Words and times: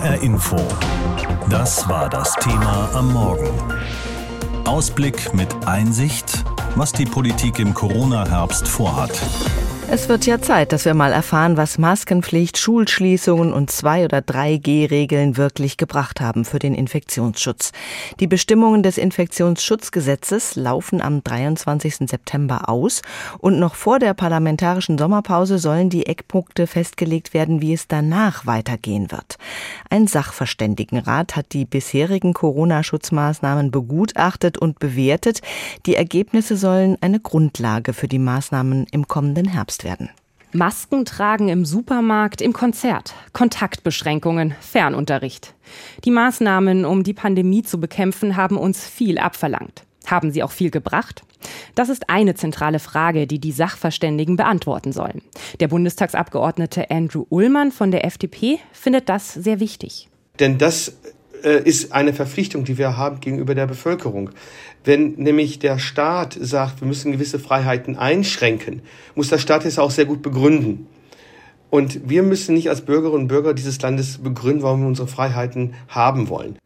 HR 0.00 0.22
Info. 0.22 0.56
Das 1.50 1.86
war 1.86 2.08
das 2.08 2.34
Thema 2.36 2.88
am 2.94 3.12
Morgen. 3.12 3.50
Ausblick 4.64 5.34
mit 5.34 5.54
Einsicht, 5.66 6.42
was 6.74 6.92
die 6.92 7.04
Politik 7.04 7.58
im 7.58 7.74
Corona-Herbst 7.74 8.66
vorhat. 8.66 9.10
Es 9.92 10.08
wird 10.08 10.24
ja 10.24 10.40
Zeit, 10.40 10.70
dass 10.70 10.84
wir 10.84 10.94
mal 10.94 11.12
erfahren, 11.12 11.56
was 11.56 11.76
Maskenpflicht, 11.76 12.58
Schulschließungen 12.58 13.52
und 13.52 13.72
2 13.72 14.04
oder 14.04 14.18
3G-Regeln 14.18 15.36
wirklich 15.36 15.78
gebracht 15.78 16.20
haben 16.20 16.44
für 16.44 16.60
den 16.60 16.76
Infektionsschutz. 16.76 17.72
Die 18.20 18.28
Bestimmungen 18.28 18.84
des 18.84 18.98
Infektionsschutzgesetzes 18.98 20.54
laufen 20.54 21.00
am 21.00 21.24
23. 21.24 22.08
September 22.08 22.68
aus 22.68 23.02
und 23.38 23.58
noch 23.58 23.74
vor 23.74 23.98
der 23.98 24.14
parlamentarischen 24.14 24.96
Sommerpause 24.96 25.58
sollen 25.58 25.90
die 25.90 26.06
Eckpunkte 26.06 26.68
festgelegt 26.68 27.34
werden, 27.34 27.60
wie 27.60 27.72
es 27.72 27.88
danach 27.88 28.46
weitergehen 28.46 29.10
wird. 29.10 29.38
Ein 29.90 30.06
Sachverständigenrat 30.06 31.34
hat 31.34 31.52
die 31.52 31.64
bisherigen 31.64 32.32
Corona-Schutzmaßnahmen 32.32 33.72
begutachtet 33.72 34.56
und 34.56 34.78
bewertet. 34.78 35.40
Die 35.86 35.96
Ergebnisse 35.96 36.56
sollen 36.56 36.96
eine 37.00 37.18
Grundlage 37.18 37.92
für 37.92 38.06
die 38.06 38.20
Maßnahmen 38.20 38.86
im 38.92 39.08
kommenden 39.08 39.48
Herbst 39.48 39.79
genutzt 39.80 39.84
werden. 39.84 40.10
Masken 40.52 41.04
tragen 41.04 41.48
im 41.48 41.64
Supermarkt, 41.64 42.40
im 42.40 42.52
Konzert, 42.52 43.14
Kontaktbeschränkungen, 43.32 44.54
Fernunterricht. 44.60 45.54
Die 46.04 46.10
Maßnahmen, 46.10 46.84
um 46.84 47.04
die 47.04 47.14
Pandemie 47.14 47.62
zu 47.62 47.78
bekämpfen, 47.78 48.36
haben 48.36 48.56
uns 48.56 48.84
viel 48.84 49.18
abverlangt. 49.18 49.84
Haben 50.06 50.32
sie 50.32 50.42
auch 50.42 50.50
viel 50.50 50.70
gebracht? 50.70 51.22
Das 51.76 51.88
ist 51.88 52.10
eine 52.10 52.34
zentrale 52.34 52.80
Frage, 52.80 53.28
die 53.28 53.38
die 53.38 53.52
Sachverständigen 53.52 54.34
beantworten 54.34 54.92
sollen. 54.92 55.22
Der 55.60 55.68
Bundestagsabgeordnete 55.68 56.90
Andrew 56.90 57.26
Ullmann 57.28 57.70
von 57.70 57.92
der 57.92 58.04
FDP 58.04 58.58
findet 58.72 59.08
das 59.08 59.32
sehr 59.32 59.60
wichtig. 59.60 60.08
Denn 60.40 60.58
das 60.58 60.96
äh, 61.44 61.62
ist 61.62 61.92
eine 61.92 62.12
Verpflichtung, 62.12 62.64
die 62.64 62.78
wir 62.78 62.96
haben 62.96 63.20
gegenüber 63.20 63.54
der 63.54 63.66
Bevölkerung. 63.66 64.30
Wenn 64.84 65.12
nämlich 65.14 65.58
der 65.58 65.78
Staat 65.78 66.36
sagt, 66.40 66.80
wir 66.80 66.88
müssen 66.88 67.12
gewisse 67.12 67.38
Freiheiten 67.38 67.96
einschränken, 67.96 68.82
muss 69.14 69.28
der 69.28 69.38
Staat 69.38 69.64
es 69.64 69.78
auch 69.78 69.90
sehr 69.90 70.06
gut 70.06 70.22
begründen. 70.22 70.86
Und 71.70 72.08
wir 72.08 72.22
müssen 72.22 72.54
nicht 72.54 72.68
als 72.68 72.80
Bürgerinnen 72.80 73.22
und 73.22 73.28
Bürger 73.28 73.54
dieses 73.54 73.80
Landes 73.80 74.18
begründen, 74.18 74.62
warum 74.62 74.80
wir 74.80 74.88
unsere 74.88 75.08
Freiheiten 75.08 75.74
haben 75.88 76.28
wollen. 76.28 76.56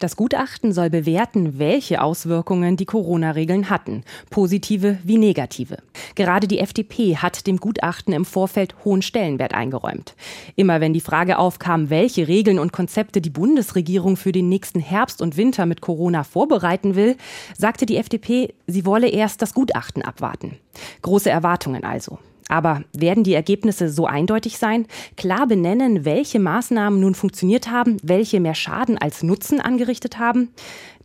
Das 0.00 0.16
Gutachten 0.16 0.72
soll 0.72 0.88
bewerten, 0.88 1.58
welche 1.58 2.00
Auswirkungen 2.00 2.78
die 2.78 2.86
Corona-Regeln 2.86 3.68
hatten, 3.68 4.02
positive 4.30 4.96
wie 5.04 5.18
negative. 5.18 5.76
Gerade 6.14 6.48
die 6.48 6.58
FDP 6.58 7.18
hat 7.18 7.46
dem 7.46 7.58
Gutachten 7.58 8.14
im 8.14 8.24
Vorfeld 8.24 8.74
hohen 8.82 9.02
Stellenwert 9.02 9.52
eingeräumt. 9.52 10.14
Immer 10.56 10.80
wenn 10.80 10.94
die 10.94 11.02
Frage 11.02 11.38
aufkam, 11.38 11.90
welche 11.90 12.28
Regeln 12.28 12.58
und 12.58 12.72
Konzepte 12.72 13.20
die 13.20 13.28
Bundesregierung 13.28 14.16
für 14.16 14.32
den 14.32 14.48
nächsten 14.48 14.80
Herbst 14.80 15.20
und 15.20 15.36
Winter 15.36 15.66
mit 15.66 15.82
Corona 15.82 16.24
vorbereiten 16.24 16.94
will, 16.94 17.18
sagte 17.54 17.84
die 17.84 17.98
FDP, 17.98 18.54
sie 18.66 18.86
wolle 18.86 19.08
erst 19.08 19.42
das 19.42 19.52
Gutachten 19.52 20.02
abwarten. 20.02 20.56
Große 21.02 21.28
Erwartungen 21.28 21.84
also. 21.84 22.18
Aber 22.50 22.82
werden 22.92 23.22
die 23.22 23.34
Ergebnisse 23.34 23.88
so 23.88 24.06
eindeutig 24.06 24.58
sein? 24.58 24.86
Klar 25.16 25.46
benennen, 25.46 26.04
welche 26.04 26.40
Maßnahmen 26.40 26.98
nun 26.98 27.14
funktioniert 27.14 27.70
haben, 27.70 27.96
welche 28.02 28.40
mehr 28.40 28.56
Schaden 28.56 28.98
als 28.98 29.22
Nutzen 29.22 29.60
angerichtet 29.60 30.18
haben? 30.18 30.48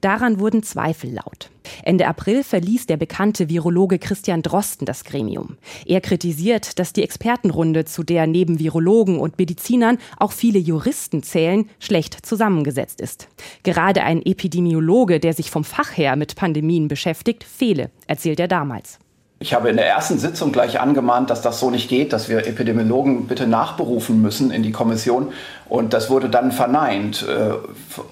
Daran 0.01 0.39
wurden 0.39 0.63
Zweifel 0.63 1.13
laut. 1.13 1.51
Ende 1.83 2.07
April 2.07 2.43
verließ 2.43 2.87
der 2.87 2.97
bekannte 2.97 3.47
Virologe 3.47 3.99
Christian 3.99 4.41
Drosten 4.41 4.85
das 4.85 5.03
Gremium. 5.03 5.57
Er 5.85 6.01
kritisiert, 6.01 6.79
dass 6.79 6.93
die 6.93 7.03
Expertenrunde, 7.03 7.85
zu 7.85 8.03
der 8.03 8.25
neben 8.25 8.59
Virologen 8.59 9.19
und 9.19 9.37
Medizinern 9.37 9.99
auch 10.17 10.31
viele 10.31 10.59
Juristen 10.59 11.21
zählen, 11.21 11.69
schlecht 11.79 12.25
zusammengesetzt 12.25 13.01
ist. 13.01 13.29
Gerade 13.61 14.03
ein 14.03 14.23
Epidemiologe, 14.23 15.19
der 15.19 15.33
sich 15.33 15.51
vom 15.51 15.63
Fach 15.63 15.95
her 15.95 16.15
mit 16.15 16.35
Pandemien 16.35 16.87
beschäftigt, 16.87 17.43
fehle, 17.43 17.91
erzählt 18.07 18.39
er 18.39 18.47
damals. 18.47 18.99
Ich 19.39 19.53
habe 19.53 19.69
in 19.69 19.75
der 19.75 19.87
ersten 19.87 20.17
Sitzung 20.17 20.51
gleich 20.53 20.79
angemahnt, 20.79 21.29
dass 21.29 21.41
das 21.41 21.59
so 21.59 21.69
nicht 21.69 21.89
geht, 21.89 22.13
dass 22.13 22.29
wir 22.29 22.47
Epidemiologen 22.47 23.27
bitte 23.27 23.47
nachberufen 23.47 24.21
müssen 24.21 24.49
in 24.49 24.63
die 24.63 24.71
Kommission. 24.71 25.33
Und 25.67 25.93
das 25.93 26.09
wurde 26.09 26.29
dann 26.29 26.51
verneint. 26.53 27.27
Äh, 27.27 27.53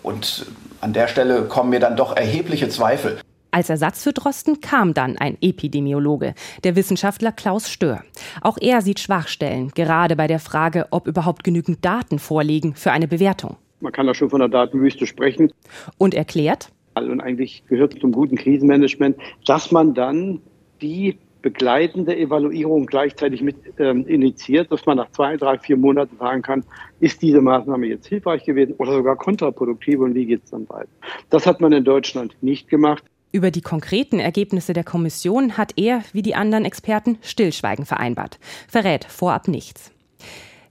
und 0.03 0.45
an 0.81 0.91
der 0.91 1.07
Stelle 1.07 1.44
kommen 1.44 1.69
mir 1.69 1.79
dann 1.79 1.95
doch 1.95 2.16
erhebliche 2.16 2.67
Zweifel. 2.67 3.19
Als 3.51 3.69
Ersatz 3.69 4.03
für 4.03 4.12
Drosten 4.12 4.62
kam 4.62 4.94
dann 4.94 5.17
ein 5.17 5.38
Epidemiologe, 5.39 6.33
der 6.63 6.75
Wissenschaftler 6.75 7.31
Klaus 7.31 7.69
Stör. 7.69 8.01
Auch 8.41 8.57
er 8.59 8.81
sieht 8.81 9.00
Schwachstellen, 9.00 9.72
gerade 9.75 10.16
bei 10.16 10.28
der 10.28 10.39
Frage, 10.39 10.88
ob 10.89 11.07
überhaupt 11.07 11.44
genügend 11.44 11.85
Daten 11.85 12.19
vorliegen 12.19 12.73
für 12.75 12.91
eine 12.91 13.07
Bewertung. 13.07 13.57
Man 13.79 13.91
kann 13.91 14.07
da 14.07 14.16
schon 14.16 14.31
von 14.31 14.39
der 14.39 14.50
Datenwüste 14.50 15.06
sprechen. 15.06 15.53
Und 15.97 16.16
erklärt? 16.16 16.69
Und 16.95 17.22
eigentlich 17.22 17.63
gehört 17.67 18.00
zum 18.00 18.12
guten 18.12 18.38
Krisenmanagement, 18.38 19.17
dass 19.45 19.72
man 19.72 19.94
dann 19.94 20.41
die 20.81 21.17
begleitende 21.44 22.17
Evaluierung 22.17 22.85
gleichzeitig 22.85 23.41
mit 23.41 23.57
ähm, 23.78 24.07
initiiert, 24.07 24.72
dass 24.72 24.85
man 24.85 24.97
nach 24.97 25.11
zwei, 25.11 25.38
drei, 25.38 25.59
vier 25.59 25.78
Monaten 25.78 26.17
sagen 26.17 26.41
kann, 26.41 26.63
ist 27.00 27.22
diese 27.22 27.41
Maßnahme 27.41 27.85
jetzt 27.85 28.07
hilfreich 28.07 28.45
gewesen 28.45 28.73
oder 28.78 28.94
sogar 28.94 29.17
kontraproduktiv 29.17 30.00
und 30.00 30.16
wie 30.16 30.25
geht 30.25 30.44
es 30.45 30.51
dann 30.51 30.67
weiter. 30.69 30.89
Das 31.29 31.45
hat 31.45 31.59
man 31.62 31.73
in 31.73 31.83
Deutschland 31.83 32.35
nicht 32.41 32.69
gemacht. 32.69 33.03
Über 33.33 33.51
die 33.51 33.62
konkreten 33.62 34.19
Ergebnisse 34.19 34.73
der 34.73 34.83
Kommission 34.83 35.57
hat 35.57 35.73
er, 35.75 36.03
wie 36.13 36.22
die 36.22 36.35
anderen 36.35 36.66
Experten, 36.66 37.17
Stillschweigen 37.22 37.85
vereinbart, 37.85 38.39
verrät 38.67 39.06
vorab 39.06 39.47
nichts. 39.47 39.91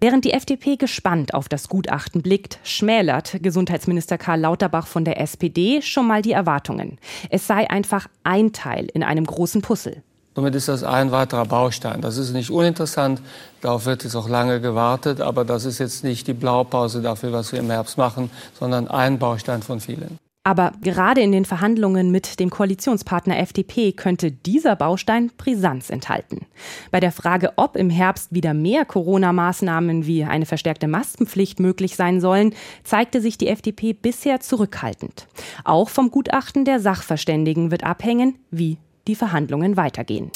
Während 0.03 0.25
die 0.25 0.33
FDP 0.33 0.75
gespannt 0.75 1.33
auf 1.33 1.49
das 1.49 1.69
Gutachten 1.69 2.23
blickt, 2.23 2.59
schmälert 2.65 3.37
Gesundheitsminister 3.41 4.19
Karl 4.19 4.41
Lauterbach 4.41 4.89
von 4.89 5.05
der 5.05 5.21
SPD 5.21 5.81
schon 5.81 6.09
mal 6.09 6.23
die 6.23 6.33
Erwartungen. 6.33 6.99
Es 7.31 7.47
sei 7.47 7.71
einfach 7.71 8.09
ein 8.25 8.53
Teil 8.53 8.89
in 8.93 9.05
einem 9.05 9.25
großen 9.25 9.63
Puzzle. 9.63 10.03
Somit 10.35 10.57
ist 10.57 10.67
das 10.67 10.83
ein 10.83 11.13
weiterer 11.13 11.45
Baustein. 11.45 12.01
Das 12.01 12.17
ist 12.17 12.33
nicht 12.33 12.51
uninteressant, 12.51 13.23
darauf 13.61 13.87
wird 13.87 14.03
jetzt 14.03 14.17
auch 14.17 14.29
lange 14.29 14.61
gewartet, 14.61 15.21
aber 15.21 15.45
das 15.45 15.65
ist 15.65 15.79
jetzt 15.79 16.03
nicht 16.03 16.27
die 16.27 16.35
Blaupause 16.35 17.01
dafür, 17.01 17.33
was 17.33 17.53
wir 17.53 17.61
im 17.61 17.71
Herbst 17.71 17.97
machen, 17.97 18.29
sondern 18.59 18.89
ein 18.89 19.21
Baustein 19.21 19.63
von 19.63 19.79
vielen. 19.79 20.19
Aber 20.45 20.73
gerade 20.81 21.21
in 21.21 21.31
den 21.31 21.45
Verhandlungen 21.45 22.11
mit 22.11 22.41
dem 22.41 22.51
Koalitionspartner 22.51 23.39
FDP 23.39 23.93
könnte 23.93 24.33
dieser 24.33 24.75
Baustein 24.75 25.31
Brisanz 25.37 25.89
enthalten. 25.89 26.47
Bei 26.91 26.99
der 26.99 27.13
Frage, 27.13 27.53
ob 27.57 27.77
im 27.77 27.91
Herbst 27.91 28.35
wieder 28.35 28.53
mehr 28.53 28.85
Corona-Maßnahmen 28.85 30.05
wie 30.05 30.25
eine 30.25 30.47
verstärkte 30.47 30.89
Maskenpflicht 30.89 31.61
möglich 31.61 31.95
sein 31.95 32.21
sollen, 32.21 32.55
zeigte 32.83 33.21
sich 33.21 33.39
die 33.39 33.49
FDP 33.49 33.93
bisher 33.93 34.41
zurückhaltend. 34.41 35.29
Auch 35.63 35.89
vom 35.89 36.11
Gutachten 36.11 36.65
der 36.65 36.81
Sachverständigen 36.81 37.71
wird 37.71 37.85
abhängen, 37.85 38.37
wie 38.51 38.79
die 39.07 39.15
Verhandlungen 39.15 39.77
weitergehen. 39.77 40.33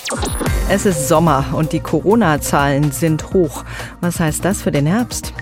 Es 0.69 0.87
ist 0.87 1.09
Sommer 1.09 1.47
und 1.57 1.73
die 1.73 1.81
Corona-Zahlen 1.81 2.93
sind 2.93 3.33
hoch. 3.33 3.65
Was 4.01 4.21
heißt 4.21 4.45
das 4.45 4.63
für 4.63 4.71
den 4.71 4.87
Herbst? 4.87 5.33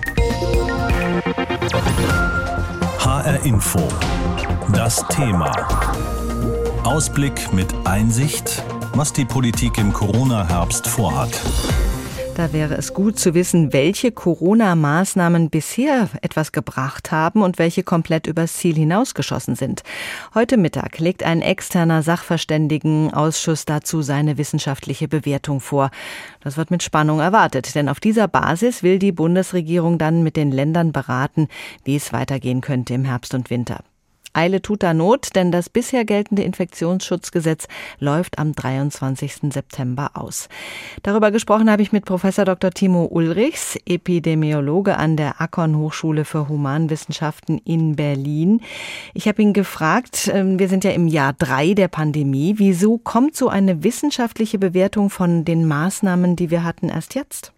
HR 2.99 3.45
Info. 3.45 3.79
Das 4.73 5.05
Thema. 5.09 5.51
Ausblick 6.83 7.53
mit 7.53 7.73
Einsicht, 7.85 8.63
was 8.93 9.13
die 9.13 9.25
Politik 9.25 9.77
im 9.77 9.93
Corona-Herbst 9.93 10.87
vorhat. 10.87 11.39
Da 12.35 12.51
wäre 12.51 12.75
es 12.75 12.93
gut 12.93 13.19
zu 13.19 13.33
wissen, 13.33 13.73
welche 13.73 14.11
Corona-Maßnahmen 14.11 15.49
bisher 15.49 16.09
etwas 16.21 16.51
gebracht 16.51 17.11
haben 17.11 17.43
und 17.43 17.59
welche 17.59 17.83
komplett 17.83 18.27
übers 18.27 18.53
Ziel 18.53 18.75
hinausgeschossen 18.75 19.55
sind. 19.55 19.83
Heute 20.33 20.57
Mittag 20.57 20.99
legt 20.99 21.23
ein 21.23 21.41
externer 21.41 22.01
Sachverständigenausschuss 22.01 23.65
dazu 23.65 24.01
seine 24.01 24.37
wissenschaftliche 24.37 25.07
Bewertung 25.07 25.61
vor. 25.61 25.91
Das 26.41 26.57
wird 26.57 26.71
mit 26.71 26.83
Spannung 26.83 27.19
erwartet, 27.19 27.75
denn 27.75 27.87
auf 27.87 27.99
dieser 27.99 28.27
Basis 28.27 28.83
will 28.83 28.99
die 28.99 29.11
Bundesregierung 29.11 29.97
dann 29.97 30.23
mit 30.23 30.35
den 30.35 30.51
Ländern 30.51 30.91
beraten, 30.91 31.47
wie 31.83 31.95
es 31.95 32.11
weitergehen 32.11 32.61
könnte 32.61 32.95
im 32.95 33.05
Herbst 33.05 33.33
und 33.33 33.49
Winter. 33.49 33.79
Eile 34.35 34.61
tut 34.61 34.83
da 34.83 34.93
Not, 34.93 35.35
denn 35.35 35.51
das 35.51 35.69
bisher 35.69 36.05
geltende 36.05 36.43
Infektionsschutzgesetz 36.43 37.67
läuft 37.99 38.39
am 38.39 38.53
23. 38.53 39.51
September 39.51 40.11
aus. 40.13 40.49
Darüber 41.03 41.31
gesprochen 41.31 41.71
habe 41.71 41.81
ich 41.81 41.91
mit 41.91 42.05
Professor 42.05 42.45
Dr. 42.45 42.71
Timo 42.71 43.05
Ulrichs, 43.05 43.79
Epidemiologe 43.87 44.97
an 44.97 45.17
der 45.17 45.39
Akon 45.39 45.77
Hochschule 45.77 46.25
für 46.25 46.49
Humanwissenschaften 46.49 47.61
in 47.65 47.95
Berlin. 47.95 48.61
Ich 49.13 49.27
habe 49.27 49.41
ihn 49.41 49.53
gefragt, 49.53 50.29
ähm, 50.33 50.59
wir 50.59 50.67
sind 50.67 50.83
ja 50.83 50.91
im 50.91 51.07
Jahr 51.07 51.33
drei 51.33 51.73
der 51.73 51.87
Pandemie. 51.87 52.55
Wieso 52.57 52.97
kommt 52.97 53.35
so 53.35 53.49
eine 53.49 53.83
wissenschaftliche 53.83 54.59
Bewertung 54.59 55.09
von 55.09 55.45
den 55.45 55.67
Maßnahmen, 55.67 56.35
die 56.35 56.51
wir 56.51 56.63
hatten, 56.63 56.89
erst 56.89 57.15
jetzt? 57.15 57.53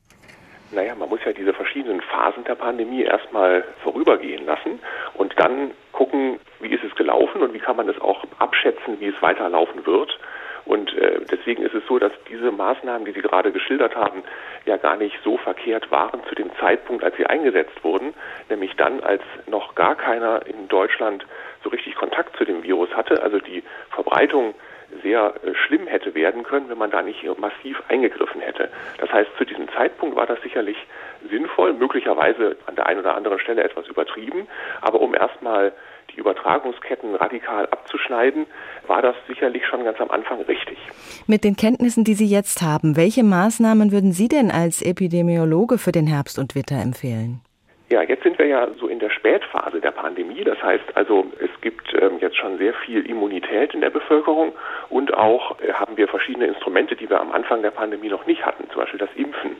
Naja, 0.71 0.95
man 0.95 1.09
muss 1.09 1.19
ja 1.25 1.31
diese 1.31 1.53
verschiedenen 1.53 2.01
Phasen 2.01 2.43
der 2.43 2.55
Pandemie 2.55 3.03
erstmal 3.03 3.63
vorübergehen 3.83 4.45
lassen 4.45 4.79
und 5.15 5.33
dann 5.37 5.71
gucken, 5.91 6.39
wie 6.59 6.73
ist 6.73 6.83
es 6.83 6.95
gelaufen 6.95 7.41
und 7.41 7.53
wie 7.53 7.59
kann 7.59 7.75
man 7.75 7.89
es 7.89 7.99
auch 7.99 8.23
abschätzen, 8.39 8.99
wie 8.99 9.07
es 9.07 9.21
weiterlaufen 9.21 9.85
wird. 9.85 10.17
Und 10.65 10.93
äh, 10.97 11.21
deswegen 11.31 11.63
ist 11.63 11.73
es 11.73 11.85
so, 11.87 11.97
dass 11.97 12.11
diese 12.29 12.51
Maßnahmen, 12.51 13.05
die 13.05 13.13
Sie 13.13 13.21
gerade 13.21 13.53
geschildert 13.53 13.95
haben, 13.95 14.23
ja 14.65 14.75
gar 14.75 14.97
nicht 14.97 15.17
so 15.23 15.37
verkehrt 15.37 15.89
waren 15.91 16.21
zu 16.27 16.35
dem 16.35 16.51
Zeitpunkt, 16.59 17.03
als 17.05 17.15
sie 17.15 17.25
eingesetzt 17.25 17.83
wurden, 17.83 18.13
nämlich 18.49 18.75
dann, 18.75 18.99
als 19.01 19.21
noch 19.47 19.75
gar 19.75 19.95
keiner 19.95 20.45
in 20.45 20.67
Deutschland 20.67 21.25
so 21.63 21.69
richtig 21.69 21.95
Kontakt 21.95 22.35
zu 22.37 22.43
dem 22.43 22.63
Virus 22.63 22.89
hatte, 22.93 23.23
also 23.23 23.39
die 23.39 23.63
Verbreitung 23.91 24.53
sehr 25.03 25.33
äh, 25.43 25.53
schlimm 25.55 25.87
hätte 25.87 26.15
werden 26.15 26.43
können, 26.43 26.69
wenn 26.69 26.77
man 26.77 26.91
da 26.91 27.01
nicht 27.01 27.23
massiv 27.39 27.81
eingegriffen 27.87 28.41
hätte. 28.41 28.69
Das 28.99 29.11
heißt, 29.11 29.29
zu 29.37 29.45
diesem 29.45 29.69
Zeitpunkt 29.69 30.15
war 30.15 30.25
das 30.25 30.41
sicherlich 30.41 30.77
sinnvoll, 31.29 31.73
möglicherweise 31.73 32.57
an 32.65 32.75
der 32.75 32.87
einen 32.87 32.99
oder 32.99 33.15
anderen 33.15 33.39
Stelle 33.39 33.63
etwas 33.63 33.87
übertrieben, 33.87 34.47
aber 34.81 35.01
um 35.01 35.13
erstmal 35.13 35.73
die 36.13 36.19
Übertragungsketten 36.19 37.15
radikal 37.15 37.65
abzuschneiden, 37.67 38.45
war 38.87 39.01
das 39.01 39.15
sicherlich 39.27 39.65
schon 39.65 39.83
ganz 39.83 39.99
am 39.99 40.09
Anfang 40.11 40.41
richtig. 40.41 40.77
Mit 41.27 41.43
den 41.43 41.55
Kenntnissen, 41.55 42.03
die 42.03 42.13
Sie 42.13 42.27
jetzt 42.27 42.61
haben, 42.61 42.95
welche 42.95 43.23
Maßnahmen 43.23 43.91
würden 43.91 44.11
Sie 44.11 44.27
denn 44.27 44.51
als 44.51 44.81
Epidemiologe 44.81 45.77
für 45.77 45.91
den 45.91 46.07
Herbst 46.07 46.39
und 46.39 46.55
Winter 46.55 46.81
empfehlen? 46.81 47.41
Ja, 47.89 48.01
jetzt 48.01 48.23
sind 48.23 48.37
wir 48.37 48.47
ja 48.47 48.67
so 48.77 48.87
in 48.87 48.99
der 48.99 49.09
Spätphase 49.09 49.79
der 49.79 49.91
Pandemie. 49.91 50.43
Das 50.43 50.61
heißt 50.61 50.83
also, 50.95 51.25
es 51.39 51.49
gibt 51.61 51.93
ähm, 51.93 52.17
jetzt 52.19 52.35
schon 52.35 52.57
sehr 52.57 52.73
viel 52.73 53.09
Immunität 53.09 53.73
in 53.73 53.79
der 53.79 53.89
Bevölkerung 53.89 54.51
und 54.89 55.13
auch 55.13 55.57
äh, 55.61 55.71
haben 55.71 55.95
wir 55.95 56.09
verschiedene 56.09 56.47
Instrumente, 56.47 56.97
die 56.97 57.09
wir 57.09 57.21
am 57.21 57.31
Anfang 57.31 57.61
der 57.61 57.71
Pandemie 57.71 58.09
noch 58.09 58.25
nicht 58.25 58.45
hatten, 58.45 58.69
zum 58.71 58.81
Beispiel 58.81 58.99
das 58.99 59.09
Impfen. 59.15 59.55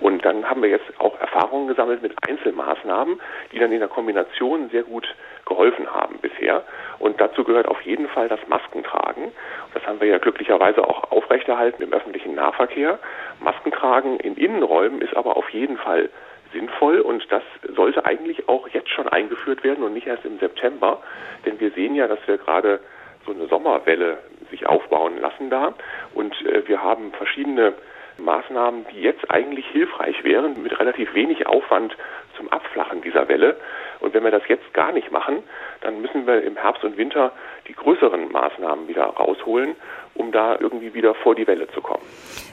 Und 0.00 0.24
dann 0.24 0.50
haben 0.50 0.62
wir 0.62 0.68
jetzt 0.68 0.90
auch 0.98 1.20
Erfahrungen 1.20 1.68
gesammelt 1.68 2.02
mit 2.02 2.12
Einzelmaßnahmen, 2.28 3.20
die 3.52 3.60
dann 3.60 3.70
in 3.70 3.78
der 3.78 3.88
Kombination 3.88 4.68
sehr 4.70 4.82
gut 4.82 5.06
geholfen 5.46 5.92
haben 5.92 6.18
bisher. 6.20 6.64
Und 6.98 7.20
dazu 7.20 7.44
gehört 7.44 7.68
auf 7.68 7.80
jeden 7.82 8.08
Fall 8.08 8.28
das 8.28 8.40
Maskentragen. 8.48 9.32
Das 9.74 9.86
haben 9.86 10.00
wir 10.00 10.08
ja 10.08 10.18
glücklicherweise 10.18 10.86
auch 10.86 11.10
aufrechterhalten 11.10 11.82
im 11.82 11.92
öffentlichen 11.92 12.34
Nahverkehr. 12.34 12.98
Maskentragen 13.40 14.18
in 14.20 14.36
Innenräumen 14.36 15.00
ist 15.00 15.16
aber 15.16 15.36
auf 15.36 15.48
jeden 15.50 15.76
Fall 15.76 16.10
sinnvoll 16.52 17.00
und 17.00 17.24
das 17.30 17.42
sollte 17.76 18.04
eigentlich 18.04 18.48
auch 18.48 18.68
jetzt 18.68 18.90
schon 18.90 19.08
eingeführt 19.08 19.62
werden 19.62 19.84
und 19.84 19.94
nicht 19.94 20.06
erst 20.06 20.24
im 20.24 20.38
September, 20.38 21.00
denn 21.46 21.60
wir 21.60 21.70
sehen 21.70 21.94
ja, 21.94 22.08
dass 22.08 22.18
wir 22.26 22.38
gerade 22.38 22.80
so 23.24 23.32
eine 23.32 23.46
Sommerwelle 23.46 24.18
sich 24.50 24.66
aufbauen 24.66 25.20
lassen 25.20 25.50
da 25.50 25.74
und 26.14 26.34
äh, 26.46 26.66
wir 26.66 26.82
haben 26.82 27.12
verschiedene 27.12 27.74
Maßnahmen, 28.18 28.86
die 28.92 29.00
jetzt 29.00 29.30
eigentlich 29.30 29.66
hilfreich 29.68 30.22
wären, 30.24 30.62
mit 30.62 30.78
relativ 30.78 31.14
wenig 31.14 31.46
Aufwand 31.46 31.96
zum 32.40 32.48
Abflachen 32.48 33.02
dieser 33.02 33.28
Welle. 33.28 33.56
Und 34.00 34.14
wenn 34.14 34.24
wir 34.24 34.30
das 34.30 34.42
jetzt 34.48 34.72
gar 34.72 34.92
nicht 34.92 35.12
machen, 35.12 35.42
dann 35.82 36.00
müssen 36.00 36.26
wir 36.26 36.42
im 36.42 36.56
Herbst 36.56 36.82
und 36.82 36.96
Winter 36.96 37.32
die 37.68 37.74
größeren 37.74 38.32
Maßnahmen 38.32 38.88
wieder 38.88 39.04
rausholen, 39.04 39.76
um 40.14 40.32
da 40.32 40.56
irgendwie 40.58 40.94
wieder 40.94 41.14
vor 41.14 41.34
die 41.34 41.46
Welle 41.46 41.68
zu 41.68 41.82
kommen. 41.82 42.02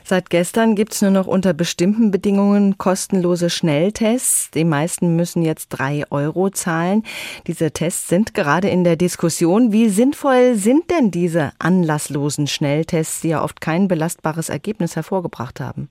Seit 0.04 0.30
gestern 0.30 0.76
gibt 0.76 0.94
es 0.94 1.02
nur 1.02 1.12
noch 1.12 1.28
unter 1.28 1.54
bestimmten 1.54 2.12
Bedingungen 2.12 2.78
kostenlose 2.78 3.50
Schnelltests. 3.50 4.52
Die 4.52 4.66
meisten 4.66 5.16
müssen 5.16 5.42
jetzt 5.42 5.70
drei 5.70 6.04
Euro 6.12 6.50
zahlen. 6.50 7.04
Diese 7.48 7.72
Tests 7.72 8.10
sind 8.10 8.34
gerade 8.34 8.68
in 8.68 8.84
der 8.84 8.98
Diskussion. 8.98 9.72
Wie 9.72 9.88
sinnvoll 9.88 10.56
sind 10.56 10.92
denn 10.92 11.12
diese 11.12 11.52
anlasslosen 11.60 12.48
Schnelltests, 12.48 13.22
die 13.22 13.30
ja 13.30 13.44
oft 13.44 13.62
kein 13.62 13.88
belastbares 13.88 14.50
Ergebnis 14.50 14.96
hervorgebracht 14.96 15.60
haben? 15.60 15.90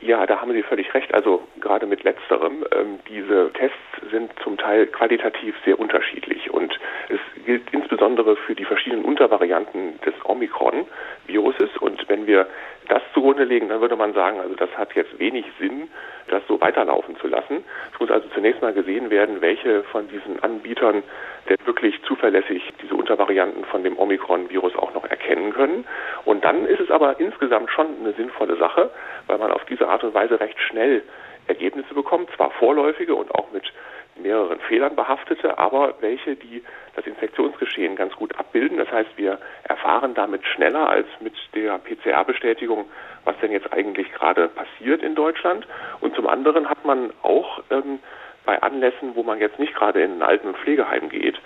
Ja, 0.00 0.26
da 0.26 0.40
haben 0.40 0.52
Sie 0.52 0.62
völlig 0.62 0.92
recht. 0.94 1.12
Also 1.14 1.42
gerade 1.60 1.86
mit 1.86 2.02
letzterem. 2.04 2.64
Ähm, 2.72 2.98
diese 3.08 3.52
Tests 3.52 4.10
sind 4.10 4.32
zum 4.42 4.56
Teil 4.56 4.86
qualitativ 4.86 5.54
sehr 5.64 5.78
unterschiedlich 5.78 6.50
und 6.50 6.78
es 7.08 7.44
gilt 7.44 7.62
insbesondere 7.72 8.36
für 8.36 8.54
die 8.54 8.64
verschiedenen 8.64 9.04
Untervarianten 9.04 10.00
des 10.00 10.14
Omikron-Viruses. 10.24 11.76
Und 11.80 12.08
wenn 12.08 12.26
wir 12.26 12.46
das 12.88 13.02
zugrunde 13.12 13.44
legen, 13.44 13.68
dann 13.68 13.80
würde 13.80 13.96
man 13.96 14.12
sagen, 14.14 14.40
also 14.40 14.54
das 14.54 14.70
hat 14.76 14.94
jetzt 14.94 15.18
wenig 15.18 15.44
Sinn, 15.58 15.88
das 16.28 16.42
so 16.48 16.60
weiterlaufen 16.60 17.16
zu 17.16 17.28
lassen. 17.28 17.64
Es 17.92 18.00
muss 18.00 18.10
also 18.10 18.28
zunächst 18.34 18.62
mal 18.62 18.72
gesehen 18.72 19.10
werden, 19.10 19.40
welche 19.40 19.82
von 19.84 20.08
diesen 20.08 20.42
Anbietern 20.42 21.02
denn 21.48 21.56
wirklich 21.64 22.02
zuverlässig 22.04 22.62
diese 22.82 22.94
Untervarianten 22.94 23.64
von 23.64 23.82
dem 23.84 23.98
Omikron-Virus 23.98 24.76
auch 24.76 24.94
noch 24.94 25.04
erkennen 25.04 25.52
können. 25.52 25.86
Und 26.24 26.44
dann 26.44 26.66
ist 26.66 26.80
es 26.80 26.90
aber 26.90 27.20
insgesamt 27.20 27.70
schon 27.70 27.86
eine 28.00 28.12
sinnvolle 28.12 28.56
Sache, 28.56 28.90
weil 29.26 29.38
man 29.38 29.52
auf 29.52 29.64
diese 29.66 29.88
Art 29.88 30.04
und 30.04 30.14
Weise 30.14 30.40
recht 30.40 30.58
schnell 30.60 31.02
Ergebnisse 31.46 31.94
bekommt, 31.94 32.30
zwar 32.36 32.50
vorläufige 32.52 33.14
und 33.14 33.34
auch 33.34 33.50
mit 33.52 33.64
mehreren 34.16 34.60
Fehlern 34.60 34.96
behaftete, 34.96 35.58
aber 35.58 35.94
welche, 36.00 36.36
die 36.36 36.62
das 36.94 37.06
Infektionsgeschehen 37.06 37.96
ganz 37.96 38.14
gut 38.14 38.36
abbilden. 38.38 38.78
Das 38.78 38.90
heißt, 38.90 39.10
wir 39.16 39.38
erfahren 39.64 40.14
damit 40.14 40.46
schneller 40.46 40.88
als 40.88 41.06
mit 41.20 41.34
der 41.54 41.78
PCR-Bestätigung, 41.78 42.86
was 43.24 43.38
denn 43.40 43.52
jetzt 43.52 43.72
eigentlich 43.72 44.12
gerade 44.12 44.48
passiert 44.48 45.02
in 45.02 45.14
Deutschland. 45.14 45.66
Und 46.00 46.14
zum 46.14 46.26
anderen 46.26 46.68
hat 46.68 46.84
man 46.84 47.12
auch 47.22 47.62
ähm, 47.70 47.98
bei 48.44 48.62
Anlässen, 48.62 49.14
wo 49.14 49.22
man 49.22 49.40
jetzt 49.40 49.58
nicht 49.58 49.74
gerade 49.74 50.02
in 50.02 50.18
ein 50.18 50.22
Alten- 50.22 50.54
Pflegeheim 50.54 51.08
geht, 51.08 51.36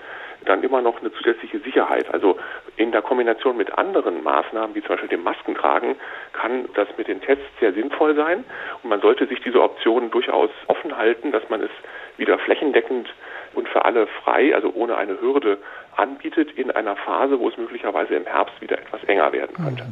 dann 0.45 0.63
immer 0.63 0.83
noch 0.83 1.01
eine 1.01 1.13
zusätzliche 1.13 1.59
Sicherheit. 1.61 2.13
Also 2.13 2.39
in 2.77 2.93
der 2.93 3.03
Kombination 3.03 3.57
mit 3.57 3.77
anderen 3.77 4.23
Maßnahmen, 4.23 4.75
wie 4.75 4.81
zum 4.81 4.91
Beispiel 4.91 5.09
dem 5.09 5.23
Maskentragen, 5.23 5.97
kann 6.33 6.69
das 6.75 6.89
mit 6.97 7.09
den 7.09 7.21
Tests 7.21 7.45
sehr 7.61 7.73
sinnvoll 7.73 8.15
sein. 8.15 8.45
Und 8.83 8.91
man 8.91 9.01
sollte 9.01 9.27
sich 9.27 9.41
diese 9.41 9.63
Optionen 9.63 10.11
durchaus 10.11 10.51
offen 10.67 10.97
halten, 10.97 11.33
dass 11.33 11.49
man 11.49 11.63
es 11.63 11.71
wieder 12.19 12.39
flächendeckend 12.39 13.09
und 13.55 13.69
für 13.69 13.85
alle 13.85 14.07
frei, 14.07 14.55
also 14.55 14.73
ohne 14.75 14.97
eine 14.97 15.21
Hürde 15.21 15.59
anbietet 15.97 16.53
in 16.53 16.71
einer 16.71 16.97
Phase, 16.97 17.39
wo 17.41 17.49
es 17.49 17.57
möglicherweise 17.57 18.15
im 18.15 18.25
Herbst 18.27 18.61
wieder 18.61 18.79
etwas 18.79 19.03
enger 19.05 19.33
werden 19.33 19.57
könnte. 19.57 19.87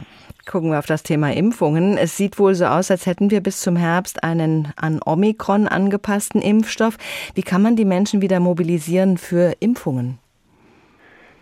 Gucken 0.48 0.70
wir 0.70 0.78
auf 0.78 0.86
das 0.86 1.02
Thema 1.02 1.32
Impfungen. 1.32 1.98
Es 1.98 2.16
sieht 2.16 2.38
wohl 2.38 2.54
so 2.54 2.66
aus, 2.66 2.90
als 2.90 3.06
hätten 3.06 3.32
wir 3.32 3.40
bis 3.40 3.60
zum 3.60 3.74
Herbst 3.74 4.22
einen 4.22 4.72
an 4.76 5.00
Omikron 5.04 5.66
angepassten 5.66 6.40
Impfstoff. 6.40 6.96
Wie 7.34 7.42
kann 7.42 7.62
man 7.62 7.74
die 7.74 7.84
Menschen 7.84 8.22
wieder 8.22 8.38
mobilisieren 8.38 9.18
für 9.18 9.54
Impfungen? 9.58 10.18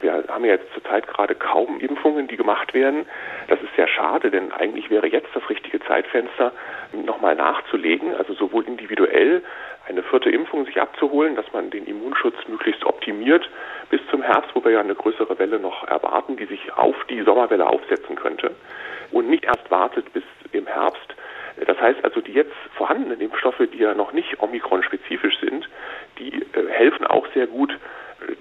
Wir 0.00 0.24
haben 0.28 0.44
jetzt 0.44 0.66
zurzeit 0.72 1.06
gerade 1.06 1.34
kaum 1.34 1.80
Impfungen, 1.80 2.28
die 2.28 2.36
gemacht 2.36 2.72
werden. 2.72 3.06
Das 3.48 3.60
ist 3.60 3.74
sehr 3.76 3.88
schade, 3.88 4.30
denn 4.30 4.52
eigentlich 4.52 4.90
wäre 4.90 5.06
jetzt 5.06 5.28
das 5.34 5.48
richtige 5.48 5.80
Zeitfenster, 5.80 6.52
nochmal 6.92 7.34
nachzulegen, 7.34 8.14
also 8.14 8.34
sowohl 8.34 8.64
individuell 8.64 9.42
eine 9.86 10.02
vierte 10.02 10.30
Impfung 10.30 10.64
sich 10.64 10.80
abzuholen, 10.80 11.36
dass 11.36 11.52
man 11.52 11.70
den 11.70 11.86
Immunschutz 11.86 12.36
möglichst 12.48 12.84
optimiert 12.84 13.48
bis 13.90 14.00
zum 14.10 14.22
Herbst, 14.22 14.50
wo 14.54 14.64
wir 14.64 14.72
ja 14.72 14.80
eine 14.80 14.94
größere 14.94 15.38
Welle 15.38 15.58
noch 15.58 15.86
erwarten, 15.86 16.36
die 16.36 16.46
sich 16.46 16.72
auf 16.72 16.96
die 17.10 17.22
Sommerwelle 17.22 17.66
aufsetzen 17.66 18.16
könnte 18.16 18.52
und 19.12 19.28
nicht 19.28 19.44
erst 19.44 19.70
wartet 19.70 20.12
bis 20.12 20.24
im 20.52 20.66
Herbst. 20.66 21.14
Das 21.66 21.80
heißt 21.80 22.04
also, 22.04 22.20
die 22.20 22.32
jetzt 22.32 22.54
vorhandenen 22.74 23.20
Impfstoffe, 23.20 23.62
die 23.72 23.78
ja 23.78 23.94
noch 23.94 24.12
nicht 24.12 24.40
Omikron-spezifisch 24.40 25.38
sind, 25.40 25.68
die 26.18 26.42
äh, 26.42 26.68
helfen 26.68 27.06
auch 27.06 27.26
sehr 27.32 27.46
gut, 27.46 27.78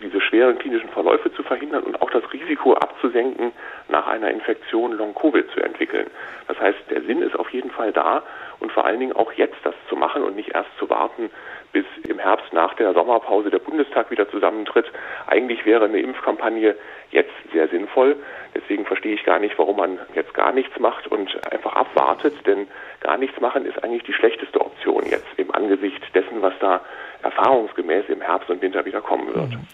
diese 0.01 0.21
schweren 0.21 0.57
klinischen 0.57 0.89
Verläufe 0.89 1.33
zu 1.33 1.43
verhindern 1.43 1.83
und 1.83 2.01
auch 2.01 2.09
das 2.09 2.23
Risiko 2.31 2.73
abzusenken, 2.73 3.51
nach 3.89 4.07
einer 4.07 4.31
Infektion 4.31 4.93
Long-Covid 4.93 5.49
zu 5.51 5.61
entwickeln. 5.61 6.07
Das 6.47 6.59
heißt, 6.59 6.79
der 6.89 7.01
Sinn 7.01 7.21
ist 7.21 7.37
auf 7.37 7.49
jeden 7.51 7.71
Fall 7.71 7.91
da 7.91 8.23
und 8.59 8.71
vor 8.71 8.85
allen 8.85 8.99
Dingen 8.99 9.13
auch 9.13 9.31
jetzt 9.33 9.57
das 9.63 9.75
zu 9.89 9.95
machen 9.95 10.23
und 10.23 10.35
nicht 10.35 10.55
erst 10.55 10.69
zu 10.79 10.89
warten, 10.89 11.29
bis 11.73 11.85
im 12.07 12.19
Herbst 12.19 12.53
nach 12.53 12.75
der 12.75 12.93
Sommerpause 12.93 13.49
der 13.49 13.59
Bundestag 13.59 14.11
wieder 14.11 14.29
zusammentritt. 14.29 14.91
Eigentlich 15.27 15.65
wäre 15.65 15.85
eine 15.85 15.99
Impfkampagne 15.99 16.75
jetzt 17.11 17.33
sehr 17.51 17.67
sinnvoll. 17.67 18.15
Deswegen 18.55 18.85
verstehe 18.85 19.15
ich 19.15 19.23
gar 19.25 19.39
nicht, 19.39 19.57
warum 19.57 19.77
man 19.77 19.99
jetzt 20.13 20.33
gar 20.33 20.51
nichts 20.51 20.79
macht 20.79 21.07
und 21.07 21.29
einfach 21.51 21.73
abwartet, 21.73 22.35
denn 22.45 22.67
gar 23.01 23.17
nichts 23.17 23.39
machen 23.41 23.65
ist 23.65 23.83
eigentlich 23.83 24.03
die 24.03 24.13
schlechteste 24.13 24.61
Option 24.61 25.03
jetzt 25.07 25.27
im 25.37 25.53
Angesicht 25.53 26.01
dessen, 26.13 26.41
was 26.41 26.53
da 26.59 26.81
erfahrungsgemäß 27.23 28.05
im 28.09 28.21
Herbst 28.21 28.49
und 28.49 28.61
Winter 28.61 28.85
wieder 28.85 29.01
kommen 29.01 29.27
wird. 29.33 29.51
Mhm. 29.51 29.67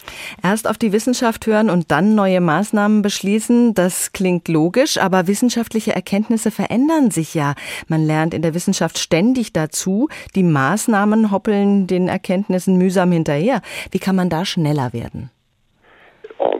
Erst 0.44 0.70
auf 0.70 0.77
die 0.77 0.94
Wissenschaft 0.94 1.48
hören 1.48 1.70
und 1.70 1.91
dann 1.91 2.15
neue 2.15 2.41
Maßnahmen 2.41 3.01
beschließen, 3.01 3.74
das 3.74 4.13
klingt 4.13 4.48
logisch, 4.48 4.98
aber 4.98 5.27
wissenschaftliche 5.27 5.94
Erkenntnisse 5.94 6.51
verändern 6.51 7.12
sich 7.12 7.34
ja. 7.34 7.56
Man 7.88 8.06
lernt 8.06 8.34
in 8.34 8.41
der 8.41 8.53
Wissenschaft 8.53 8.98
ständig 8.98 9.53
dazu. 9.53 10.10
Die 10.36 10.44
Maßnahmen 10.44 11.32
hoppeln 11.32 11.88
den 11.88 12.08
Erkenntnissen 12.08 12.77
mühsam 12.77 13.12
hinterher. 13.12 13.62
Wie 13.91 14.00
kann 14.00 14.15
man 14.15 14.29
da 14.29 14.46
schneller 14.46 14.94
werden? 14.94 15.32